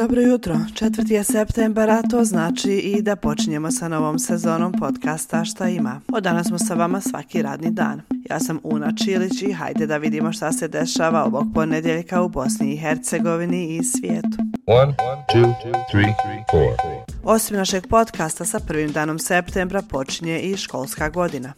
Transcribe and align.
Dobro 0.00 0.20
jutro, 0.20 0.54
4. 0.54 1.12
je 1.12 1.24
septembar, 1.24 1.90
a 1.90 2.02
to 2.02 2.24
znači 2.24 2.70
i 2.70 3.02
da 3.02 3.16
počinjemo 3.16 3.70
sa 3.70 3.88
novom 3.88 4.18
sezonom 4.18 4.72
podcasta 4.80 5.44
Šta 5.44 5.68
ima. 5.68 6.00
Od 6.12 6.22
danas 6.22 6.46
smo 6.46 6.58
sa 6.58 6.74
vama 6.74 7.00
svaki 7.00 7.42
radni 7.42 7.70
dan. 7.70 8.02
Ja 8.30 8.40
sam 8.40 8.60
Una 8.62 8.92
Čilić 9.04 9.42
i 9.42 9.52
hajde 9.52 9.86
da 9.86 9.96
vidimo 9.96 10.32
šta 10.32 10.52
se 10.52 10.68
dešava 10.68 11.24
ovog 11.24 11.44
ponedjeljka 11.54 12.22
u 12.22 12.28
Bosni 12.28 12.72
i 12.72 12.76
Hercegovini 12.76 13.76
i 13.76 13.84
svijetu. 13.84 14.36
One, 14.66 14.94
two, 15.34 15.54
three, 15.90 16.14
Osim 17.24 17.56
našeg 17.56 17.86
podcasta 17.86 18.44
sa 18.44 18.60
prvim 18.60 18.92
danom 18.92 19.18
septembra 19.18 19.82
počinje 19.82 20.40
i 20.40 20.56
školska 20.56 21.08
godina 21.08 21.52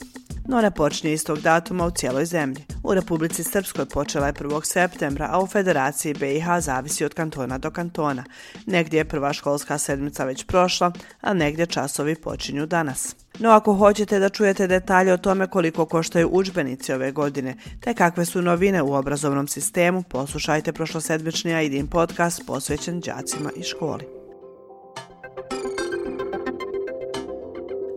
no 0.49 0.61
ne 0.61 0.71
počinje 0.71 1.13
istog 1.13 1.41
datuma 1.41 1.87
u 1.87 1.91
cijeloj 1.91 2.25
zemlji. 2.25 2.65
U 2.83 2.95
Republici 2.95 3.45
Srpskoj 3.45 3.87
počela 3.87 4.27
je 4.27 4.33
1. 4.33 4.65
septembra, 4.65 5.29
a 5.31 5.41
u 5.41 5.47
Federaciji 5.47 6.15
BiH 6.15 6.47
zavisi 6.61 7.05
od 7.05 7.15
kantona 7.15 7.59
do 7.59 7.71
kantona. 7.71 8.25
Negdje 8.67 8.99
je 8.99 9.05
prva 9.05 9.33
školska 9.33 9.79
sedmica 9.79 10.25
već 10.25 10.45
prošla, 10.47 10.93
a 11.21 11.35
negdje 11.35 11.67
časovi 11.67 12.15
počinju 12.15 12.67
danas. 12.67 13.17
No 13.39 13.51
ako 13.51 13.75
hoćete 13.75 14.19
da 14.19 14.29
čujete 14.29 14.67
detalje 14.67 15.13
o 15.13 15.17
tome 15.17 15.47
koliko 15.47 15.87
koštaju 15.87 16.29
učbenici 16.33 16.93
ove 16.93 17.13
godine, 17.13 17.57
te 17.81 17.95
kakve 17.95 18.25
su 18.25 18.43
novine 18.43 18.83
u 18.83 18.95
obrazovnom 18.95 19.49
sistemu, 19.49 20.03
poslušajte 20.03 20.73
prošlosedmični 20.73 21.55
AIDIN 21.55 21.87
podcast 21.87 22.47
posvećen 22.47 23.01
đacima 23.01 23.51
i 23.57 23.63
školi. 23.63 24.22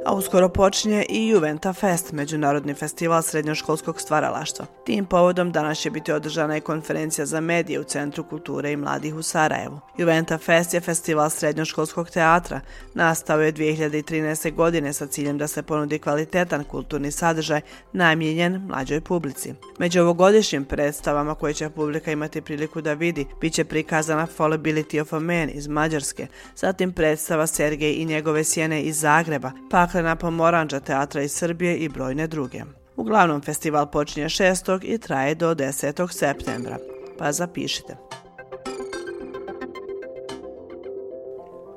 A 0.05 0.14
uskoro 0.14 0.50
počinje 0.50 1.05
i 1.09 1.27
Juventa 1.27 1.73
Fest, 1.73 2.12
međunarodni 2.12 2.73
festival 2.73 3.22
srednjoškolskog 3.22 4.02
stvaralaštva. 4.02 4.66
Tim 4.86 5.05
povodom 5.05 5.52
danas 5.52 5.77
će 5.77 5.90
biti 5.91 6.12
održana 6.12 6.58
i 6.58 6.62
konferencija 6.62 7.26
za 7.26 7.41
medije 7.41 7.80
u 7.80 7.84
Centru 7.84 8.23
kulture 8.23 8.72
i 8.72 8.77
mladih 8.77 9.16
u 9.16 9.22
Sarajevu. 9.22 9.80
Juventa 9.98 10.38
Fest 10.38 10.73
je 10.73 10.82
festival 10.82 11.30
srednjoškolskog 11.30 12.10
teatra. 12.10 12.62
Nastao 12.94 13.41
je 13.41 13.54
2013. 13.54 14.54
godine 14.54 14.94
sa 14.94 15.07
ciljem 15.07 15.38
da 15.38 15.48
se 15.48 15.63
ponudi 15.63 15.99
kvalitetan 15.99 16.63
kulturni 16.63 17.12
sadržaj 17.12 17.62
namjenjen 17.94 18.66
mlađoj 18.68 19.01
publici. 19.01 19.54
Među 19.79 20.01
ovogodišnjim 20.01 20.66
predstavama 20.66 21.35
koje 21.35 21.54
će 21.54 21.70
publika 21.70 22.12
imati 22.12 22.41
priliku 22.41 22.82
da 22.82 22.94
vidi, 22.94 23.26
bit 23.41 23.54
će 23.54 23.66
prikazana 23.66 24.27
Fallibility 24.38 25.01
of 25.01 25.13
a 25.13 25.20
Man 25.20 25.49
iz 25.54 25.68
Mađarske, 25.68 26.27
zatim 26.55 26.91
predstava 26.91 27.48
Sergej 27.48 27.94
i 27.94 28.05
njegove 28.05 28.44
sjene 28.44 28.82
iz 28.82 28.99
Zagreba, 28.99 29.51
pak 29.72 29.95
Paklena 29.96 30.15
Pomoranđa 30.15 30.79
teatra 30.79 31.21
iz 31.21 31.32
Srbije 31.32 31.77
i 31.77 31.90
brojne 31.90 32.27
druge. 32.27 32.62
Uglavnom, 32.96 33.41
festival 33.41 33.91
počinje 33.91 34.26
6. 34.26 34.79
i 34.84 34.98
traje 34.98 35.35
do 35.35 35.55
10. 35.55 36.12
septembra. 36.12 36.77
Pa 37.18 37.32
zapišite. 37.32 37.98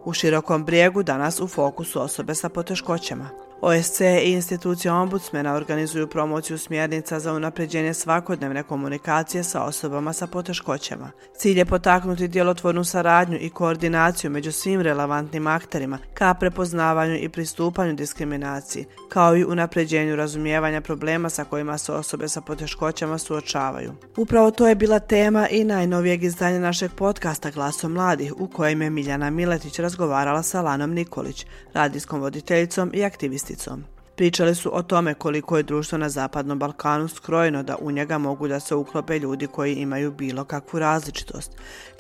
U 0.05 0.13
širokom 0.13 0.65
brijegu 0.65 1.03
danas 1.03 1.41
u 1.41 1.49
fokusu 1.49 2.03
osobe 2.03 2.35
sa 2.35 2.49
poteškoćama. 2.49 3.48
OSC 3.61 4.01
i 4.01 4.33
institucija 4.33 4.95
ombudsmena 4.95 5.55
organizuju 5.55 6.07
promociju 6.07 6.59
smjernica 6.59 7.21
za 7.21 7.33
unapređenje 7.33 7.95
svakodnevne 7.95 8.63
komunikacije 8.63 9.45
sa 9.45 9.63
osobama 9.63 10.13
sa 10.13 10.27
poteškoćama. 10.27 11.11
Cilj 11.37 11.59
je 11.59 11.65
potaknuti 11.65 12.29
djelotvornu 12.29 12.85
saradnju 12.85 13.39
i 13.41 13.51
koordinaciju 13.51 14.31
među 14.31 14.53
svim 14.53 14.81
relevantnim 14.81 15.47
akterima 15.47 15.99
ka 16.15 16.35
prepoznavanju 16.35 17.17
i 17.17 17.29
pristupanju 17.29 17.95
diskriminaciji, 17.95 18.85
kao 19.09 19.37
i 19.37 19.45
unapređenju 19.45 20.17
razumijevanja 20.17 20.81
problema 20.81 21.31
sa 21.31 21.45
kojima 21.45 21.79
se 21.79 21.93
osobe 21.93 22.29
sa 22.29 22.41
poteškoćama 22.41 23.19
suočavaju. 23.19 23.93
Upravo 24.17 24.51
to 24.51 24.69
je 24.69 24.75
bila 24.75 24.99
tema 24.99 25.49
i 25.49 25.65
najnovijeg 25.65 26.25
izdanja 26.25 26.59
našeg 26.59 26.91
podcasta 26.97 27.51
Glaso 27.51 27.89
mladih, 27.89 28.33
u 28.39 28.47
kojem 28.49 28.83
je 28.83 28.91
Miljana 28.91 29.31
Miletić 29.31 29.79
razgovarala 29.79 30.43
sa 30.43 30.63
Lanom 30.63 30.91
Nikolić, 30.91 31.47
radijskom 31.75 32.21
voditeljicom 32.21 32.91
i 32.95 33.05
aktivistom 33.05 33.48
česticom. 33.49 33.85
Pričali 34.17 34.55
su 34.55 34.71
o 34.77 34.83
tome 34.83 35.15
koliko 35.15 35.57
je 35.57 35.63
društvo 35.63 35.99
na 35.99 36.09
Zapadnom 36.09 36.59
Balkanu 36.59 37.09
skrojeno 37.09 37.63
da 37.63 37.77
u 37.81 37.91
njega 37.91 38.19
mogu 38.19 38.49
da 38.49 38.61
se 38.61 38.75
uklope 38.75 39.19
ljudi 39.19 39.47
koji 39.47 39.75
imaju 39.75 40.13
bilo 40.13 40.45
kakvu 40.45 40.79
različitost, 40.79 41.53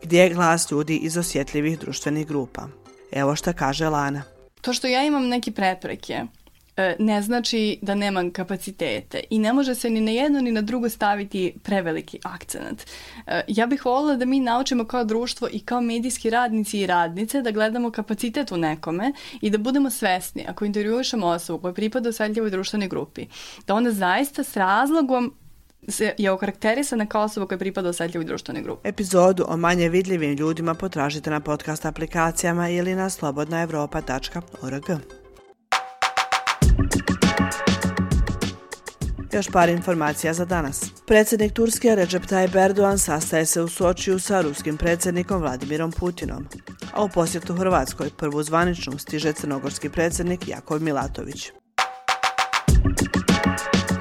gdje 0.02 0.18
je 0.18 0.34
glas 0.34 0.70
ljudi 0.70 0.96
iz 0.96 1.16
osjetljivih 1.16 1.78
društvenih 1.78 2.26
grupa. 2.26 2.68
Evo 3.12 3.36
šta 3.36 3.52
kaže 3.52 3.88
Lana. 3.88 4.22
To 4.60 4.72
što 4.72 4.86
ja 4.86 5.04
imam 5.04 5.28
neke 5.28 5.50
prepreke, 5.50 6.24
E, 6.78 6.96
ne 6.98 7.22
znači 7.22 7.78
da 7.82 7.94
nemam 7.94 8.30
kapacitete 8.30 9.20
i 9.30 9.38
ne 9.38 9.52
može 9.52 9.74
se 9.74 9.90
ni 9.90 10.00
na 10.00 10.10
jedno 10.10 10.40
ni 10.40 10.52
na 10.52 10.62
drugo 10.62 10.88
staviti 10.88 11.54
preveliki 11.62 12.18
akcenat. 12.22 12.86
E, 13.26 13.42
ja 13.48 13.66
bih 13.66 13.84
volila 13.84 14.16
da 14.16 14.24
mi 14.24 14.40
naučimo 14.40 14.84
kao 14.84 15.04
društvo 15.04 15.48
i 15.52 15.60
kao 15.60 15.80
medijski 15.80 16.30
radnici 16.30 16.80
i 16.80 16.86
radnice 16.86 17.42
da 17.42 17.50
gledamo 17.50 17.90
kapacitet 17.90 18.52
u 18.52 18.56
nekome 18.56 19.12
i 19.40 19.50
da 19.50 19.58
budemo 19.58 19.90
svesni 19.90 20.44
ako 20.48 20.64
intervjušamo 20.64 21.26
osobu 21.26 21.62
koja 21.62 21.74
pripada 21.74 22.08
osvetljivoj 22.08 22.50
društvenoj 22.50 22.88
grupi, 22.88 23.26
da 23.66 23.74
ona 23.74 23.90
zaista 23.90 24.44
s 24.44 24.56
razlogom 24.56 25.34
se 25.88 26.14
je 26.18 26.30
okarakterisana 26.30 27.06
kao 27.06 27.22
osoba 27.22 27.46
koja 27.46 27.58
pripada 27.58 27.88
osjetljivoj 27.88 28.24
društvenoj 28.24 28.62
grupi. 28.62 28.88
Epizodu 28.88 29.44
o 29.48 29.56
manje 29.56 29.88
vidljivim 29.88 30.34
ljudima 30.34 30.74
potražite 30.74 31.30
na 31.30 31.40
podcast 31.40 31.84
aplikacijama 31.84 32.68
ili 32.68 32.94
na 32.94 33.10
slobodnaevropa.org. 33.10 34.84
Još 39.38 39.48
par 39.48 39.68
informacija 39.68 40.34
za 40.34 40.44
danas. 40.44 40.84
Predsjednik 41.06 41.52
Turske 41.52 41.94
Recep 41.94 42.22
Tayyip 42.22 42.64
Erdogan 42.64 42.98
sastaje 42.98 43.46
se 43.46 43.62
u 43.62 43.68
Sočiju 43.68 44.18
sa 44.18 44.40
ruskim 44.40 44.76
predsjednikom 44.76 45.40
Vladimirom 45.40 45.92
Putinom. 45.92 46.46
A 46.92 47.04
u 47.04 47.08
posjetu 47.08 47.54
Hrvatskoj 47.54 48.10
prvu 48.16 48.42
zvaničnu 48.42 48.98
stiže 48.98 49.32
crnogorski 49.32 49.88
predsjednik 49.88 50.48
Jakov 50.48 50.82
Milatović. 50.82 51.50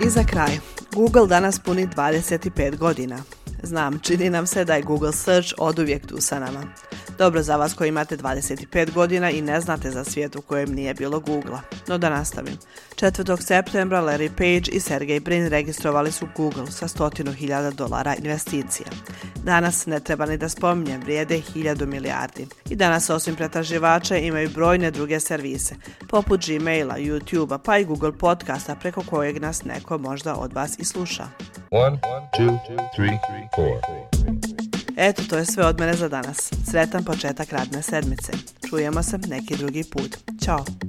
I 0.06 0.10
za 0.10 0.24
kraj, 0.24 0.60
Google 0.94 1.28
danas 1.28 1.60
puni 1.60 1.88
25 1.88 2.78
godina. 2.78 3.18
Znam, 3.64 4.00
čini 4.00 4.30
nam 4.30 4.48
se 4.48 4.66
da 4.66 4.76
je 4.76 4.82
Google 4.82 5.14
Search 5.14 5.54
od 5.58 5.80
uvijek 5.80 6.08
tu 6.08 6.18
sa 6.20 6.40
nama. 6.40 6.64
Dobro 7.18 7.42
za 7.42 7.56
vas 7.56 7.74
koji 7.74 7.90
imate 7.90 8.18
25 8.18 8.94
godina 8.94 9.32
i 9.32 9.42
ne 9.42 9.62
znate 9.62 9.92
za 9.92 10.04
svijet 10.04 10.36
u 10.36 10.42
kojem 10.42 10.70
nije 10.70 10.94
bilo 10.94 11.20
Google-a. 11.20 11.62
No 11.88 11.98
da 11.98 12.10
nastavim. 12.10 12.58
4. 12.96 13.42
septembra 13.42 14.02
Larry 14.02 14.30
Page 14.30 14.72
i 14.72 14.80
Sergey 14.80 15.20
Brin 15.20 15.48
registrovali 15.48 16.12
su 16.12 16.28
Google 16.36 16.72
sa 16.72 16.88
100.000 16.88 17.74
dolara 17.74 18.16
investicija. 18.16 18.88
Danas, 19.44 19.86
ne 19.86 20.00
treba 20.00 20.26
ni 20.26 20.38
da 20.38 20.50
spominjem, 20.50 21.02
vrijede 21.02 21.42
1000 21.56 21.86
milijardi. 21.86 22.48
I 22.70 22.76
danas, 22.76 23.10
osim 23.10 23.36
pretraživača, 23.36 24.18
imaju 24.18 24.50
brojne 24.50 24.92
druge 24.92 25.20
servise, 25.20 25.76
poput 26.10 26.46
Gmaila, 26.48 26.96
YouTubea, 26.98 27.58
pa 27.58 27.78
i 27.78 27.86
Google 27.86 28.18
podcasta 28.18 28.76
preko 28.76 29.04
kojeg 29.10 29.42
nas 29.42 29.64
neko 29.64 29.98
možda 29.98 30.36
od 30.36 30.54
vas 30.54 30.80
i 30.80 30.86
sluša. 30.86 31.28
One, 31.72 31.98
two, 32.38 32.58
three, 32.96 34.17
Eto, 35.00 35.24
to 35.30 35.38
je 35.38 35.46
sve 35.46 35.66
od 35.66 35.80
mene 35.80 35.94
za 35.94 36.10
danas. 36.10 36.52
Sretan 36.72 37.04
početak 37.04 37.52
radne 37.52 37.82
sedmice. 37.82 38.32
Čujemo 38.70 39.04
se 39.04 39.18
neki 39.18 39.58
drugi 39.58 39.84
put. 39.84 40.18
Ćao! 40.46 40.87